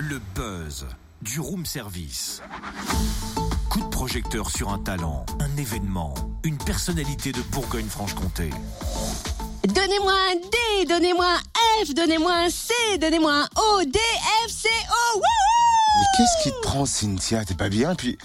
[0.00, 0.86] Le buzz
[1.20, 2.40] du room service.
[3.68, 8.48] Coup de projecteur sur un talent, un événement, une personnalité de Bourgogne-Franche-Comté.
[9.68, 13.98] Donnez-moi un D, donnez-moi un F, donnez-moi un C, donnez-moi un O, D,
[14.46, 15.18] F, C, O.
[15.18, 15.22] Wouhou
[15.98, 17.44] Mais qu'est-ce qui te prend, Cynthia?
[17.44, 18.16] T'es pas bien Puis,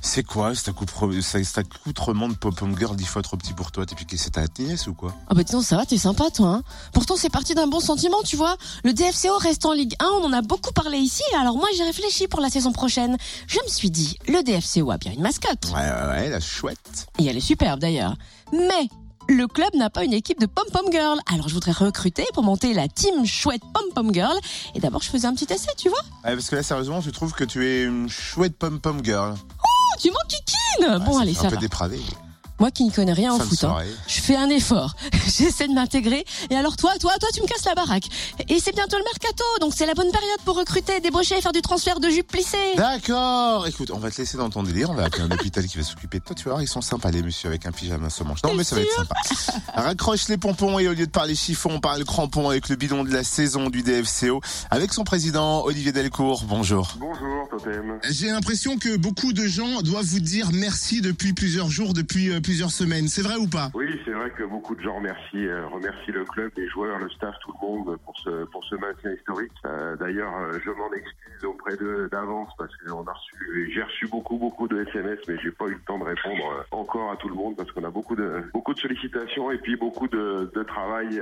[0.00, 4.16] c'est quoi cet accoutrement, de pop-up girl dix fois trop petit pour toi T'es piqué,
[4.16, 6.48] c'est ta nièce ou quoi Ah bah donc, ça va, t'es sympa toi.
[6.48, 6.62] Hein
[6.92, 8.56] Pourtant c'est parti d'un bon sentiment, tu vois.
[8.84, 11.84] Le DFCO reste en Ligue 1, on en a beaucoup parlé ici, alors moi j'ai
[11.84, 13.16] réfléchi pour la saison prochaine.
[13.46, 15.66] Je me suis dit, le DFCO a bien une mascotte.
[15.66, 17.06] Ouais, ouais, ouais, la chouette.
[17.18, 18.14] Et elle est superbe d'ailleurs.
[18.52, 18.88] Mais
[19.28, 21.18] le club n'a pas une équipe de pom-pom girl.
[21.30, 24.36] Alors je voudrais recruter pour monter la team chouette pom-pom girl.
[24.74, 26.00] Et d'abord je faisais un petit essai, tu vois.
[26.24, 29.34] Ouais, parce que là, sérieusement, je trouve que tu es une chouette pom-pom girl.
[29.36, 29.67] Oh,
[29.98, 31.60] tu m'enquiquines Bon Ouais, allez, c'est ça un peu va.
[31.60, 32.00] dépravé.
[32.58, 33.76] Moi qui ne connais rien en foot, hein,
[34.08, 34.96] je fais un effort.
[35.26, 36.24] J'essaie de m'intégrer.
[36.50, 38.06] Et alors toi, toi, toi, tu me casses la baraque.
[38.48, 41.52] Et c'est bientôt le mercato, donc c'est la bonne période pour recruter, débaucher et faire
[41.52, 42.74] du transfert de jupes plissées.
[42.76, 43.66] D'accord.
[43.66, 44.90] Écoute, on va te laisser dans ton délire.
[44.90, 46.34] On va appeler un hôpital qui va s'occuper de toi.
[46.34, 48.42] Tu vas voir, ils sont sympas, les messieurs, avec un pyjama se manche.
[48.42, 49.14] Non, mais ça va être sympa.
[49.74, 53.04] Raccroche les pompons et au lieu de parler chiffon, on parle crampon avec le bidon
[53.04, 56.44] de la saison du DFCO avec son président Olivier Delcourt.
[56.48, 56.96] Bonjour.
[56.98, 58.00] Bonjour Totem.
[58.10, 62.40] J'ai l'impression que beaucoup de gens doivent vous dire merci depuis plusieurs jours, depuis euh,
[63.08, 63.68] C'est vrai ou pas?
[63.74, 67.10] Oui, c'est vrai que beaucoup de gens remercient, euh, remercient le club, les joueurs, le
[67.10, 69.52] staff, tout le monde pour ce, pour ce maintien historique.
[69.66, 71.76] Euh, D'ailleurs, euh, je m'en excuse auprès
[72.10, 75.66] d'avance parce que on a reçu, j'ai reçu beaucoup, beaucoup de SMS, mais j'ai pas
[75.66, 78.16] eu le temps de répondre euh, encore à tout le monde parce qu'on a beaucoup
[78.16, 81.20] de, beaucoup de sollicitations et puis beaucoup de, de travail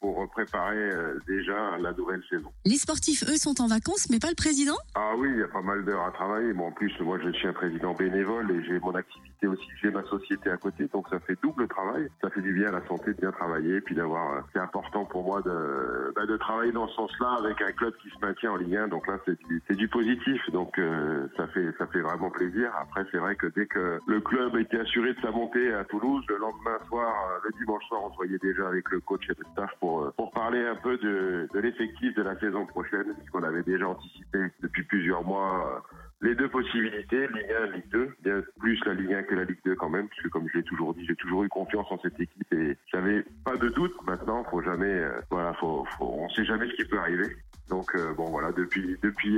[0.00, 2.52] pour préparer euh, déjà la nouvelle saison.
[2.64, 4.76] Les sportifs, eux, sont en vacances, mais pas le président?
[4.94, 6.52] Ah oui, il y a pas mal d'heures à travailler.
[6.52, 9.90] Bon, en plus, moi, je suis un président bénévole et j'ai mon activité aussi, j'ai
[9.90, 12.08] ma société à côté, donc ça fait double travail.
[12.22, 14.34] Ça fait du bien à la santé de bien travailler, puis d'avoir.
[14.34, 17.94] euh, C'est important pour moi de, bah, de travailler dans ce sens-là avec un club
[18.02, 18.88] qui se maintient en Ligue 1.
[18.88, 20.40] Donc là, c'est du, c'est du positif.
[20.52, 22.70] Donc euh, ça fait ça fait vraiment plaisir.
[22.80, 25.84] Après, c'est vrai que dès que le club a été assuré de sa montée à
[25.84, 27.12] Toulouse, le lendemain soir,
[27.44, 30.12] le dimanche soir, on se voyait déjà avec le coach et le staff pour euh,
[30.16, 34.84] pour parler un peu de, l'effectif de la saison prochaine, puisqu'on avait déjà anticipé depuis
[34.84, 35.76] plusieurs mois.
[35.76, 39.44] euh, les deux possibilités, Ligue 1 Ligue 2, bien plus la Ligue 1 que la
[39.44, 41.98] Ligue 2 quand même, puisque comme je l'ai toujours dit, j'ai toujours eu confiance en
[41.98, 43.94] cette équipe et j'avais pas de doute.
[44.06, 47.36] Maintenant, faut jamais, euh, voilà, faut, faut, sait jamais ce qui peut arriver.
[47.68, 49.34] Donc bon, voilà, depuis depuis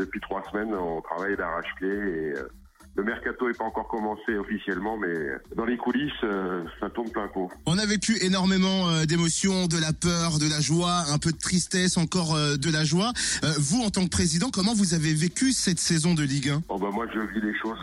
[0.00, 2.34] depuis trois semaines, on travaille d'arrache-pied et
[2.98, 5.14] le mercato n'est pas encore commencé officiellement, mais
[5.54, 7.48] dans les coulisses, euh, ça tourne plein pot.
[7.64, 11.38] On a vécu énormément euh, d'émotions, de la peur, de la joie, un peu de
[11.38, 13.12] tristesse, encore euh, de la joie.
[13.44, 16.62] Euh, vous, en tant que président, comment vous avez vécu cette saison de Ligue 1
[16.68, 17.78] Bon bah moi je vis les choses,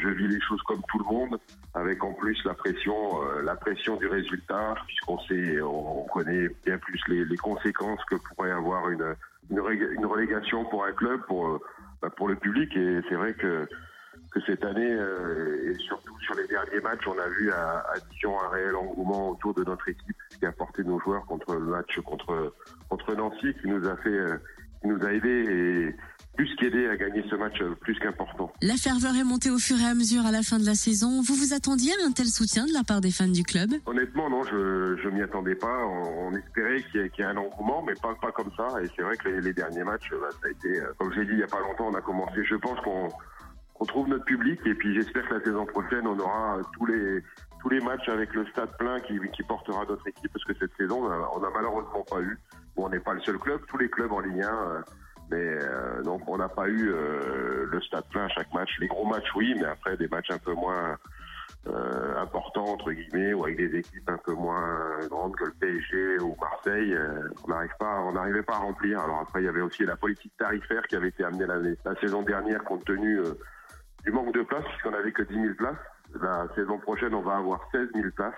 [0.00, 1.40] je vis les choses comme tout le monde,
[1.74, 2.94] avec en plus la pression,
[3.42, 8.14] la pression du résultat, puisqu'on sait, on, on connaît bien plus les, les conséquences que
[8.14, 9.16] pourrait avoir une
[9.50, 9.60] une,
[10.06, 11.60] relégation pour un club, pour
[12.00, 12.76] bah, pour le public.
[12.76, 13.68] Et c'est vrai que
[14.36, 17.94] que cette année euh, et surtout sur les derniers matchs, on a vu à, à
[18.10, 21.54] Dijon un réel engouement autour de notre équipe, ce qui a porté nos joueurs contre
[21.54, 22.52] le match contre
[22.90, 24.36] contre Nancy, qui nous a fait, euh,
[24.82, 25.96] qui nous a aidé et
[26.36, 28.52] plus qu'aidé à gagner ce match euh, plus qu'important.
[28.60, 31.22] La ferveur est montée au fur et à mesure à la fin de la saison.
[31.22, 33.70] Vous vous attendiez à un tel soutien de la part des fans du club?
[33.86, 35.78] Honnêtement, non, je je m'y attendais pas.
[35.86, 38.50] On, on espérait qu'il y, ait- qu'il y ait un engouement, mais pas pas comme
[38.54, 38.68] ça.
[38.82, 41.20] Et c'est vrai que les, les derniers matchs, bah, ça a été, euh, comme je
[41.20, 42.44] l'ai dit il y a pas longtemps, on a commencé.
[42.44, 43.08] Je pense qu'on
[43.78, 46.86] qu'on trouve notre public et puis j'espère que la saison prochaine, on aura euh, tous
[46.86, 47.22] les
[47.60, 50.74] tous les matchs avec le stade plein qui, qui portera notre équipe parce que cette
[50.76, 52.38] saison, on a, malheureusement pas eu.
[52.76, 54.46] Bon, on n'est pas le seul club, tous les clubs en Ligue 1.
[54.48, 54.80] euh,
[55.30, 58.70] mais euh, donc on n'a pas eu euh, le stade plein à chaque match.
[58.78, 60.96] Les gros matchs, oui, mais après des matchs un peu moins
[61.66, 66.20] euh, importants entre guillemets ou avec des équipes un peu moins grandes que le PSG
[66.20, 69.00] ou Marseille, euh, on n'arrive pas, on n'arrivait pas à remplir.
[69.00, 71.96] Alors après, il y avait aussi la politique tarifaire qui avait été amenée l'année- la
[71.96, 73.32] saison dernière compte tenu euh,
[74.06, 75.76] du manque de places puisqu'on n'avait que 10 000 places.
[76.20, 78.34] La saison prochaine, on va avoir 16 000 places.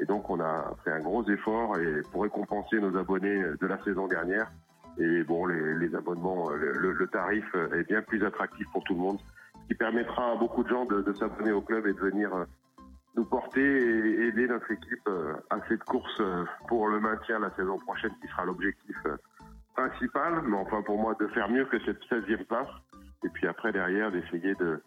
[0.00, 3.82] Et donc, on a fait un gros effort et pour récompenser nos abonnés de la
[3.84, 4.50] saison dernière.
[4.98, 7.44] Et bon, les, abonnements, le, tarif
[7.74, 9.18] est bien plus attractif pour tout le monde,
[9.62, 12.34] ce qui permettra à beaucoup de gens de, de s'abonner au club et de venir
[12.34, 12.44] euh,
[13.14, 17.50] nous porter et aider notre équipe euh, à cette course euh, pour le maintien la
[17.56, 18.96] saison prochaine, qui sera l'objectif
[19.74, 20.42] principal.
[20.46, 22.68] Mais enfin, pour moi, de faire mieux que cette 16e place.
[23.24, 24.80] Et puis après, derrière, d'essayer de,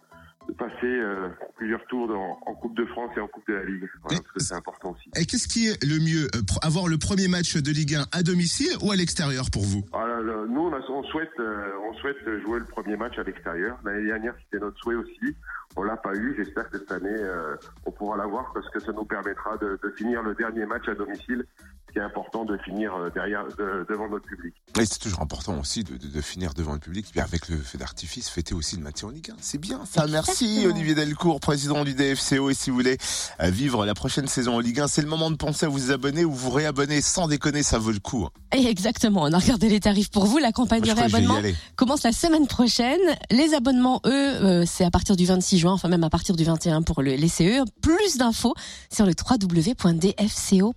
[0.50, 3.63] de passer euh, plusieurs tours dans- en Coupe de France et en Coupe de la
[3.63, 3.88] Ligue.
[4.04, 5.10] Voilà, parce que c'est important aussi.
[5.16, 8.24] Et qu'est-ce qui est le mieux euh, Avoir le premier match de Ligue 1 à
[8.24, 9.84] domicile ou à l'extérieur pour vous?
[9.94, 13.18] Ah, là, là, nous, on, a- on souhaite, euh, on souhaite jouer le premier match
[13.19, 13.78] à l'extérieur.
[13.86, 15.36] L'année dernière, c'était notre souhait aussi.
[15.75, 16.34] On l'a pas eu.
[16.38, 17.56] J'espère que cette année, euh,
[17.86, 20.96] on pourra l'avoir parce que ça nous permettra de, de finir le dernier match à
[20.96, 21.46] domicile,
[21.89, 24.53] ce qui est important de finir euh, derrière de- devant notre public.
[24.80, 27.50] Et c'est toujours important aussi de, de, de finir devant le public, et puis avec
[27.50, 29.36] le feu d'artifice, fêter aussi le maintien en Ligue 1.
[29.41, 30.06] C'est bien ça.
[30.07, 30.65] Merci.
[30.68, 32.50] Olivier Delcourt, président du DFCO.
[32.50, 32.97] Et si vous voulez
[33.41, 35.91] euh, vivre la prochaine saison en Ligue 1, c'est le moment de penser à vous
[35.91, 37.01] abonner ou vous réabonner.
[37.01, 38.25] Sans déconner, ça vaut le coup.
[38.25, 38.57] hein.
[38.57, 40.38] Et exactement, on a regardé les tarifs pour vous.
[40.38, 41.36] La campagne de réabonnement
[41.75, 43.00] commence la semaine prochaine.
[43.31, 46.44] Les abonnements, eux, euh, c'est à partir du 26 juin, enfin même à partir du
[46.44, 47.63] 21 pour le, les CE.
[47.81, 48.53] Plus d'infos
[48.91, 50.69] sur le www.dfco.fr.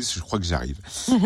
[0.00, 0.76] Je crois que j'arrive.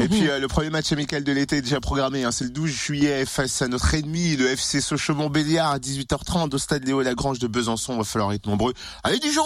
[0.00, 2.24] Et puis euh, le premier match amical de l'été est déjà programmé.
[2.24, 2.32] hein.
[2.32, 6.84] c'est le 12 juillet face à notre ennemi, le FC Sochaux-Montbéliard à 18h30 au stade
[6.86, 7.94] Léo Lagrange de Besançon.
[7.94, 8.74] Il va falloir être nombreux.
[9.04, 9.42] Allez Dijon